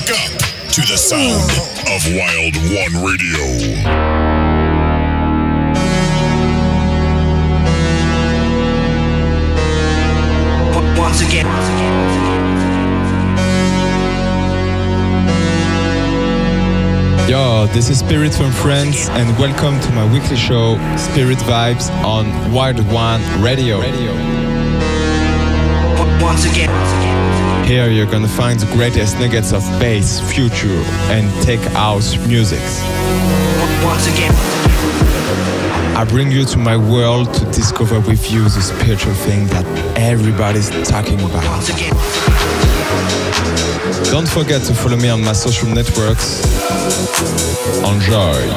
Wake 0.00 0.10
up 0.12 0.38
to 0.72 0.80
the 0.82 0.96
sound 0.96 1.50
of 1.88 2.00
Wild 2.16 2.56
One 2.72 3.04
Radio. 3.04 3.44
Once 10.98 11.20
again. 11.20 11.46
Yo, 17.28 17.66
this 17.74 17.90
is 17.90 17.98
Spirit 17.98 18.32
from 18.32 18.52
France, 18.52 19.08
and 19.10 19.38
welcome 19.38 19.78
to 19.80 19.92
my 19.92 20.10
weekly 20.10 20.36
show, 20.36 20.76
Spirit 20.96 21.38
Vibes, 21.38 21.90
on 22.04 22.52
Wild 22.52 22.78
One 22.90 23.20
Radio. 23.42 23.80
Radio. 23.80 24.12
Once 26.22 26.44
again. 26.46 26.70
Once 26.70 26.92
again. 26.92 27.19
Here 27.70 27.88
you're 27.88 28.10
gonna 28.10 28.26
find 28.26 28.58
the 28.58 28.66
greatest 28.74 29.16
nuggets 29.20 29.52
of 29.52 29.62
bass, 29.78 30.18
future, 30.32 30.82
and 31.14 31.30
tech 31.44 31.60
house 31.70 32.16
music. 32.26 32.58
Once 33.84 34.08
again. 34.08 34.34
I 35.96 36.04
bring 36.04 36.32
you 36.32 36.44
to 36.46 36.58
my 36.58 36.76
world 36.76 37.32
to 37.32 37.44
discover 37.52 38.00
with 38.00 38.32
you 38.32 38.42
the 38.42 38.60
spiritual 38.60 39.14
thing 39.14 39.46
that 39.54 39.64
everybody's 39.96 40.68
talking 40.82 41.20
about. 41.20 41.64
Don't 44.10 44.28
forget 44.28 44.62
to 44.62 44.74
follow 44.74 44.96
me 44.96 45.08
on 45.08 45.22
my 45.22 45.32
social 45.32 45.68
networks. 45.68 46.42
Enjoy. 47.86 48.50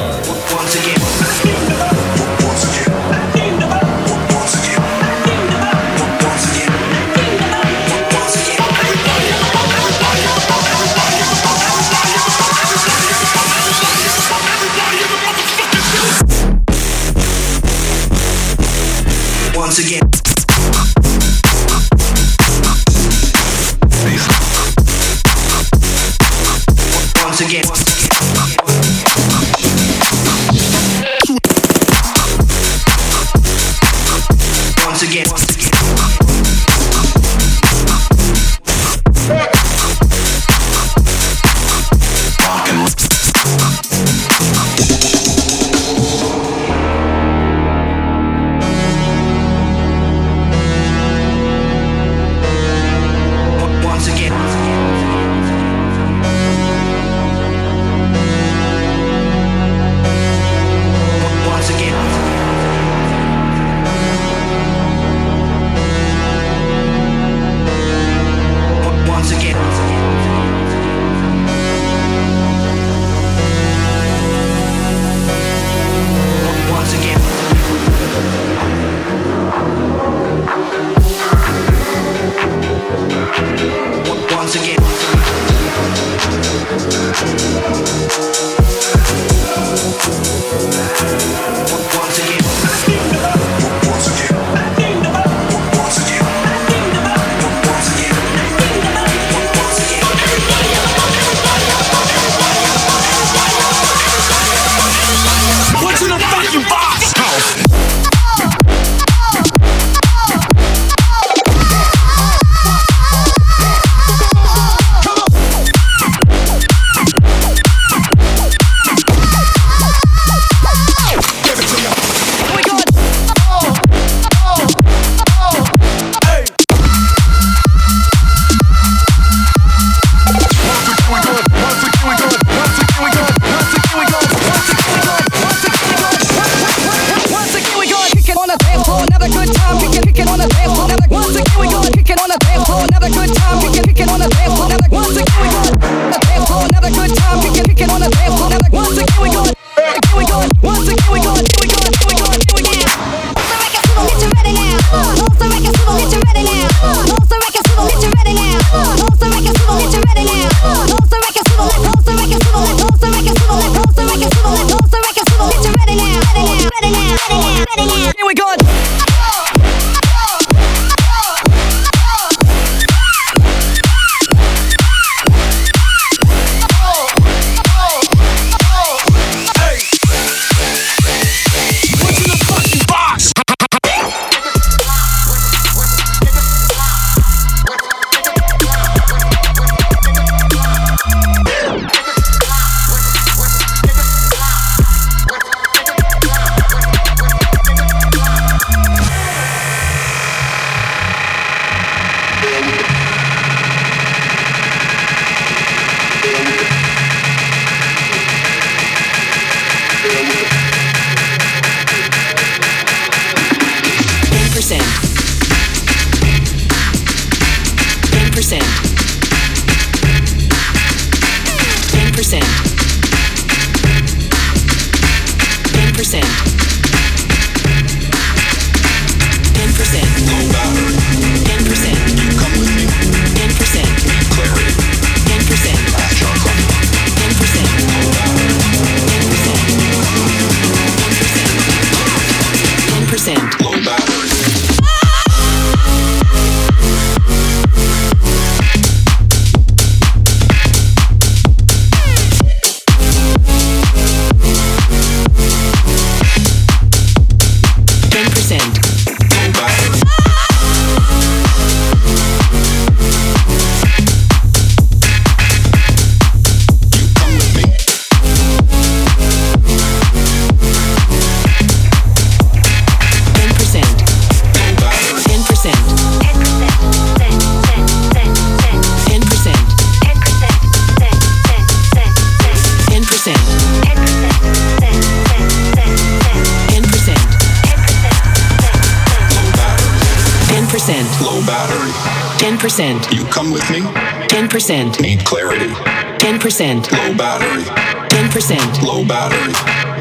Battery. 291.64 291.96
10%. 292.44 293.16
You 293.16 293.24
come 293.32 293.50
with 293.50 293.64
me? 293.72 293.80
10%. 294.28 295.00
Need 295.00 295.24
clarity. 295.24 295.72
10%. 296.20 296.92
Low 296.92 297.16
battery. 297.16 297.64
10%. 298.12 298.84
Low 298.84 299.06
battery. 299.08 299.54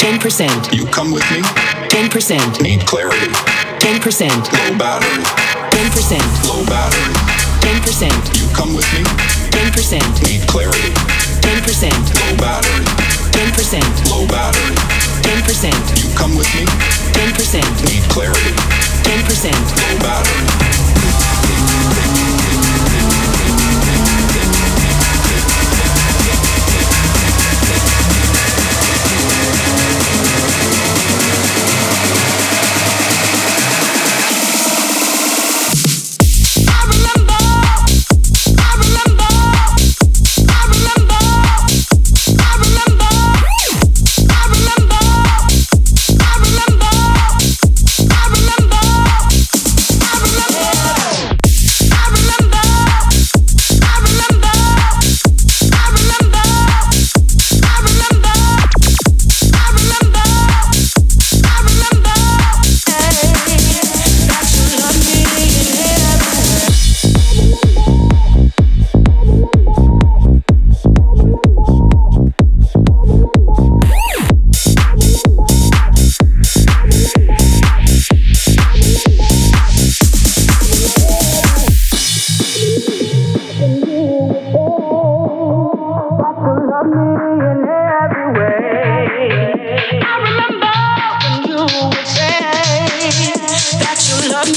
10%. 0.03 0.75
You 0.75 0.87
come 0.87 1.13
with 1.13 1.23
me? 1.31 1.39
10%. 1.87 2.63
Need 2.63 2.85
clarity. 2.85 3.31
10%. 3.79 4.43
Low 4.59 4.75
battery. 4.77 5.23
10%. 5.71 6.19
Low 6.51 6.67
battery. 6.67 7.15
10%. 7.63 8.11
You 8.43 8.49
come 8.59 8.75
with 8.75 8.91
me? 8.99 9.05
10%. 9.55 10.03
Need 10.27 10.43
clarity. 10.51 10.91
10%. 11.47 11.95
Low 12.27 12.35
battery. 12.43 12.87
10%. 13.39 14.11
Low 14.11 14.27
battery. 14.27 14.75
10%. 15.23 16.03
You 16.03 16.11
come 16.19 16.35
with 16.35 16.51
me? 16.59 16.67
10%. 17.15 17.63
Need 17.87 18.03
clarity. 18.11 18.51
10%. 19.07 19.55
Low 19.79 19.99
battery. 20.03 20.92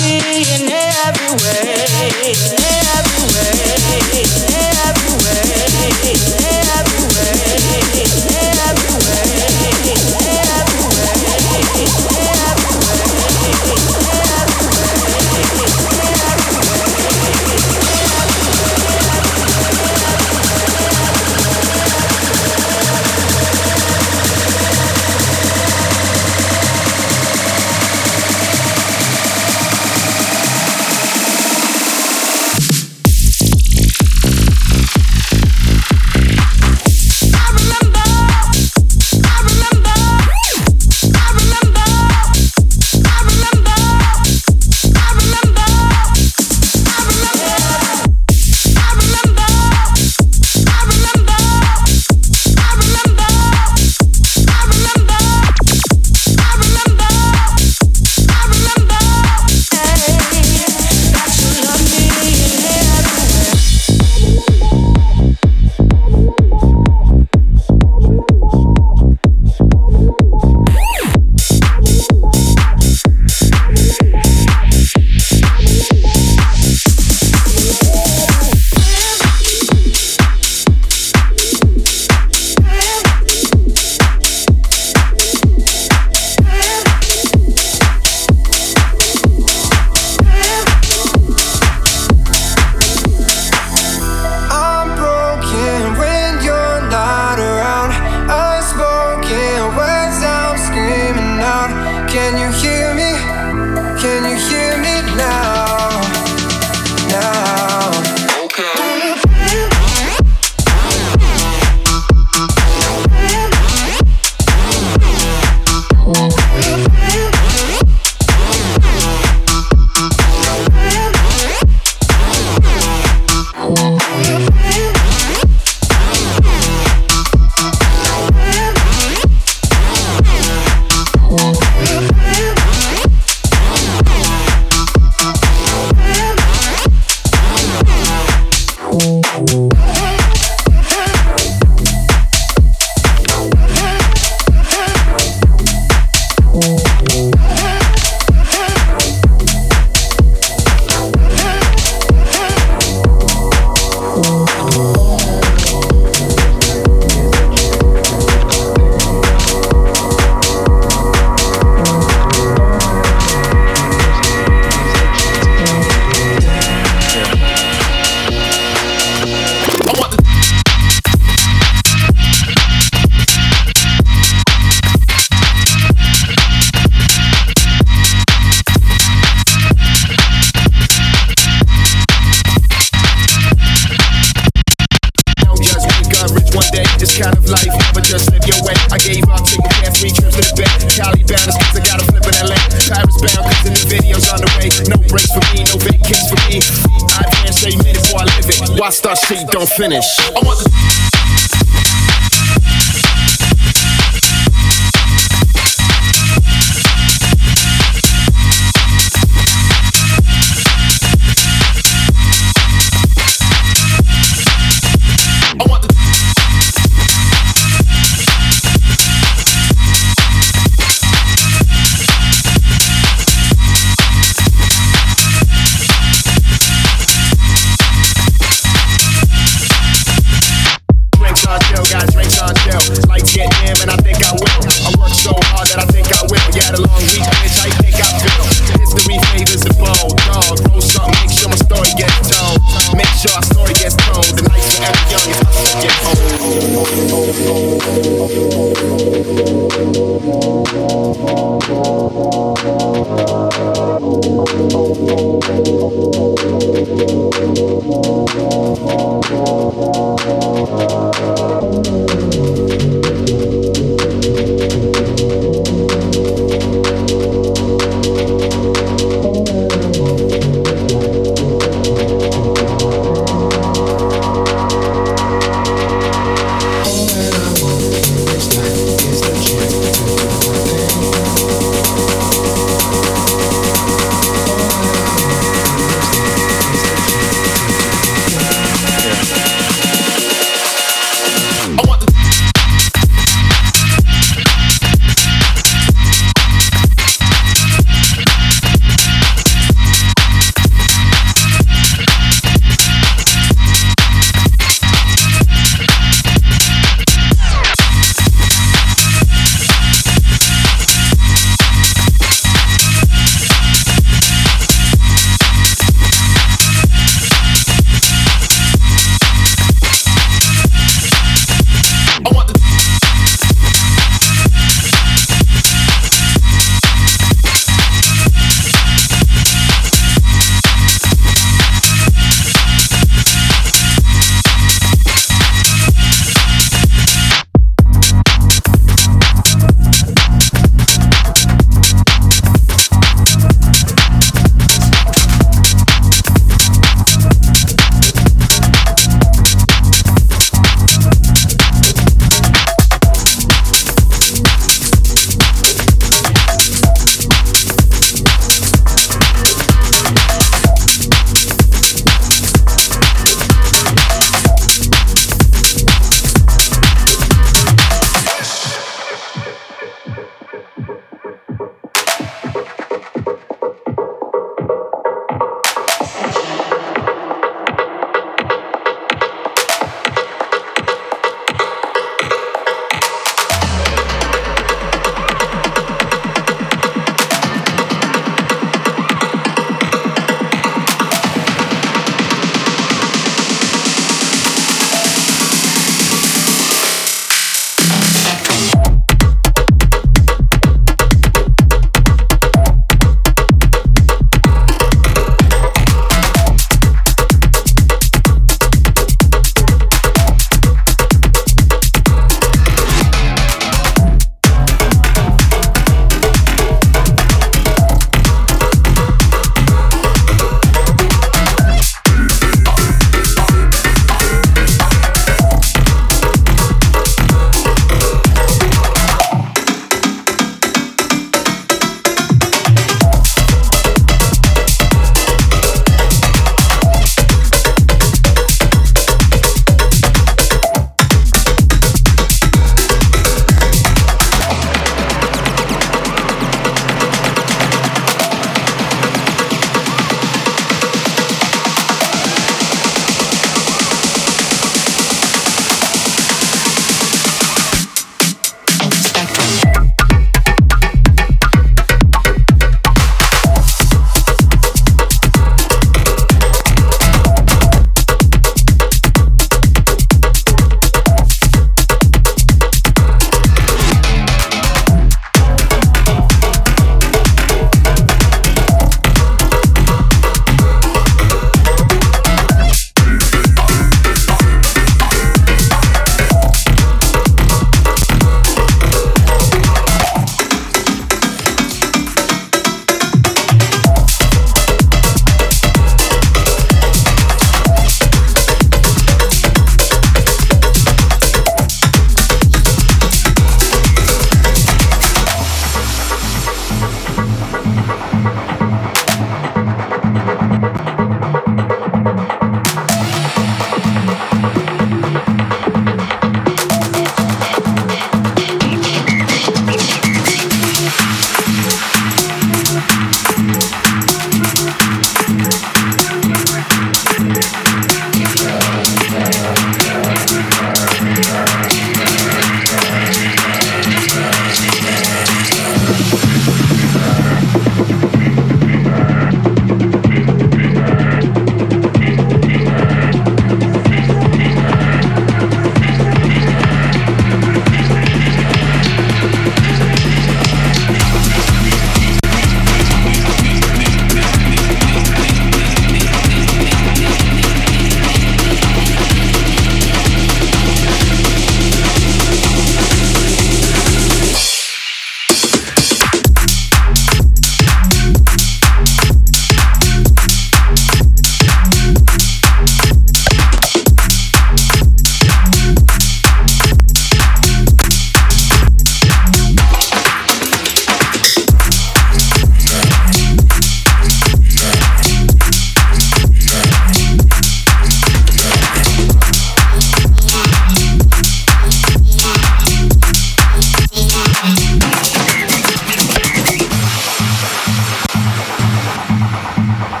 me 0.00 0.18
in 0.54 0.70
every 0.70 1.30
way. 1.42 2.83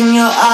In 0.00 0.14
your 0.14 0.26
eyes. 0.26 0.49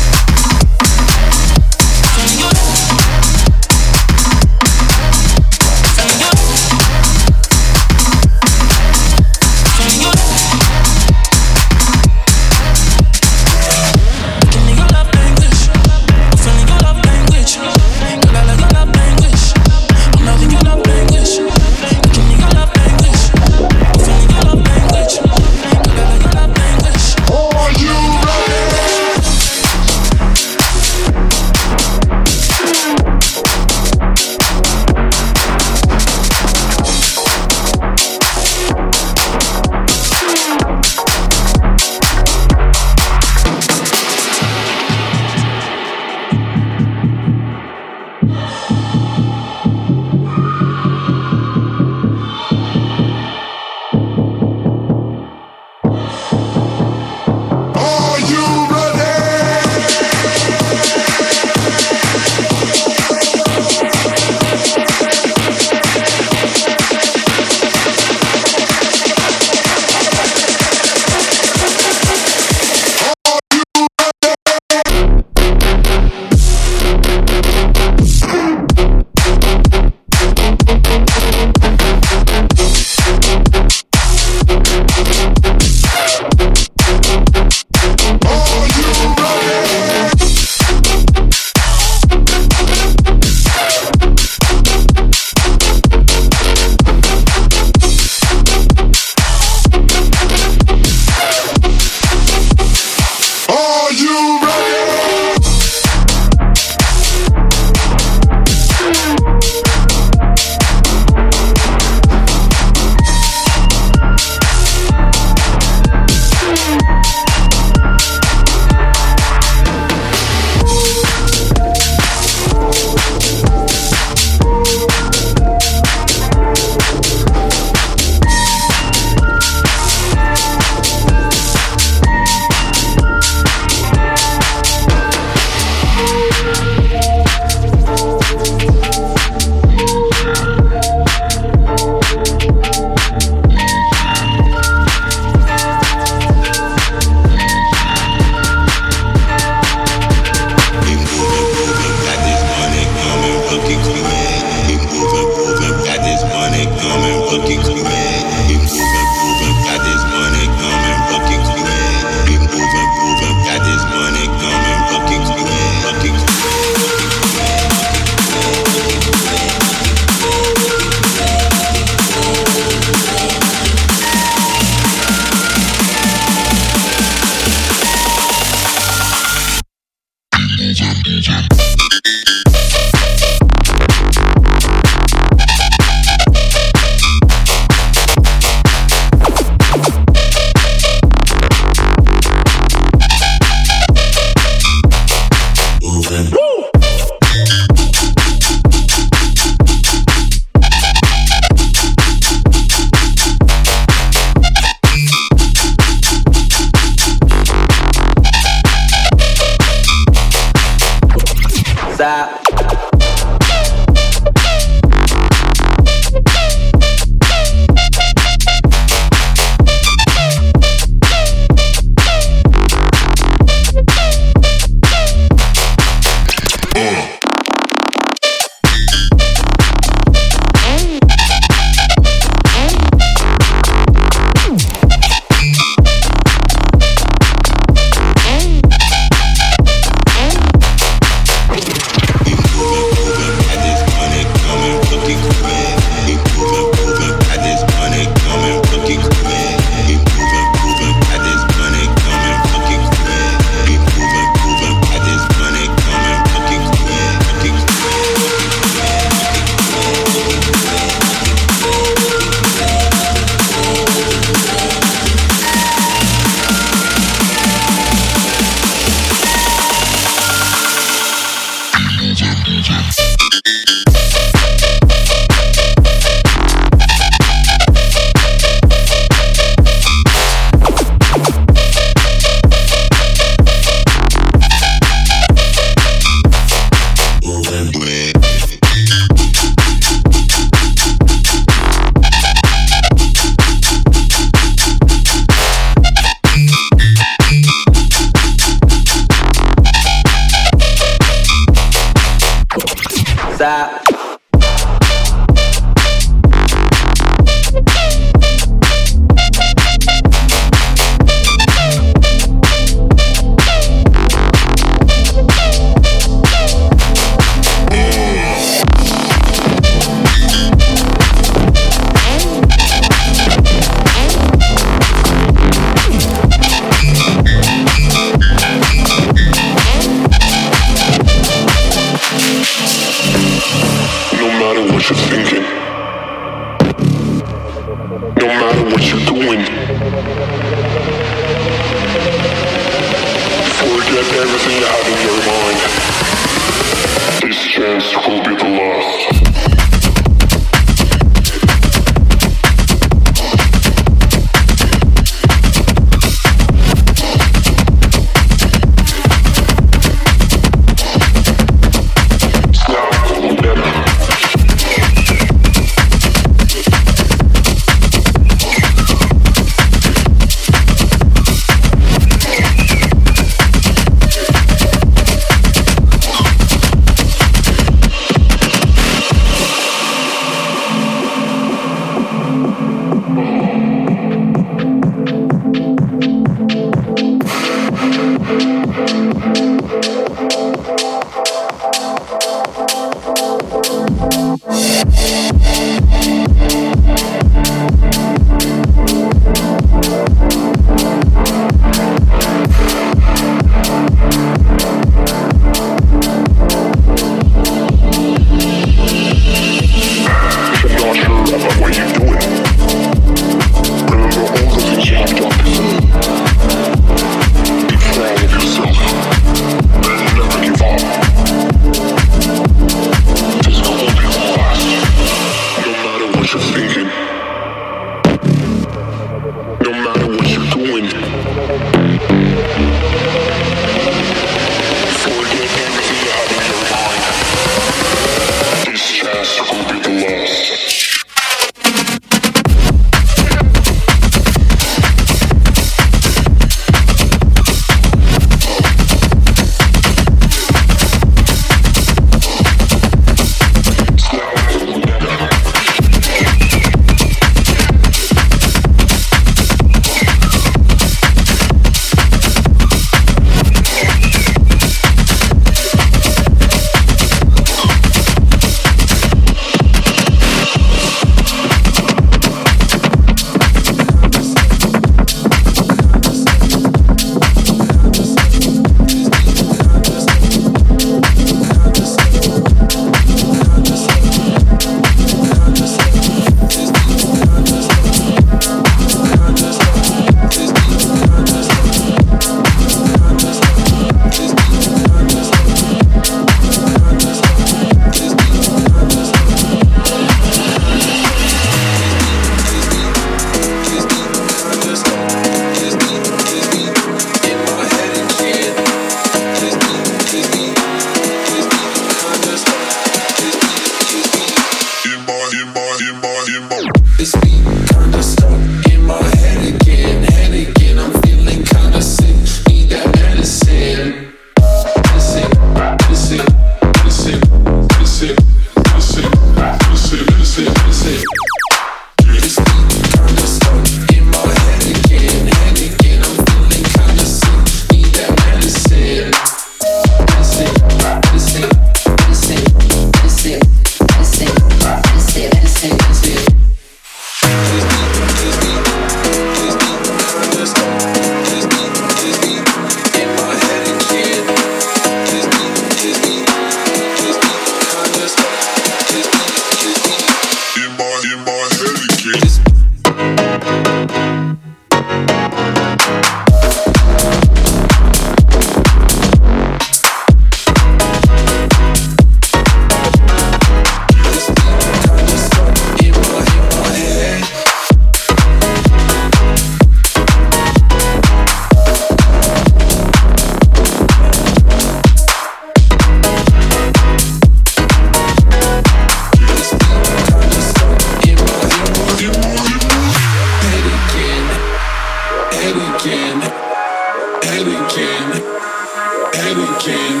Head 599.28 599.36
again, 599.36 600.00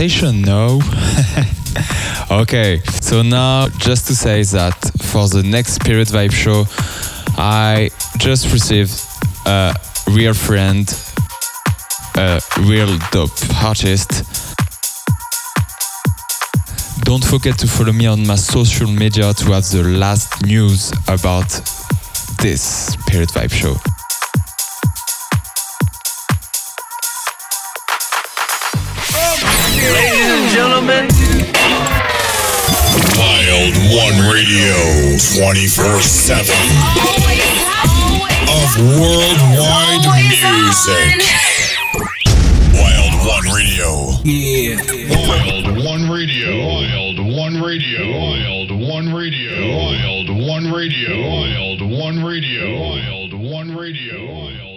No? 0.00 0.80
okay, 2.30 2.80
so 3.02 3.20
now 3.20 3.68
just 3.76 4.06
to 4.06 4.14
say 4.14 4.42
that 4.44 4.72
for 5.02 5.28
the 5.28 5.42
next 5.42 5.74
Spirit 5.74 6.08
Vibe 6.08 6.32
show, 6.32 6.64
I 7.36 7.90
just 8.16 8.50
received 8.50 8.92
a 9.44 9.74
real 10.08 10.32
friend, 10.32 10.88
a 12.16 12.40
real 12.60 12.96
dope 13.10 13.30
artist. 13.62 14.24
Don't 17.02 17.24
forget 17.24 17.58
to 17.58 17.66
follow 17.66 17.92
me 17.92 18.06
on 18.06 18.26
my 18.26 18.36
social 18.36 18.90
media 18.90 19.34
to 19.34 19.44
have 19.52 19.68
the 19.68 19.82
last 19.82 20.46
news 20.46 20.92
about 21.08 21.50
this 22.38 22.94
Spirit 22.94 23.28
Vibe 23.34 23.52
show. 23.52 23.89
24 35.36 36.00
7 36.00 36.54
of 38.50 38.70
worldwide 38.98 40.02
music. 40.10 41.22
Wild 42.74 43.14
One 43.24 43.46
Radio. 43.54 44.18
yeah. 44.24 44.74
Wild 45.28 45.84
One 45.84 46.10
Radio. 46.10 46.50
Wild 46.66 47.18
One 47.36 47.62
Radio. 47.62 48.10
Wild 48.10 48.70
One 48.88 49.14
Radio. 49.14 49.54
Wild 49.76 50.30
One 50.48 50.72
Radio. 50.72 51.12
Wild 51.22 51.80
One 51.80 52.24
Radio. 52.24 52.80
Wild 52.80 53.32
One 53.32 53.76
Radio. 53.76 54.26
Wild 54.34 54.69